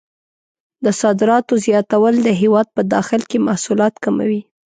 [0.85, 4.41] د صادراتو زیاتول د هېواد په داخل کې محصولات کموي.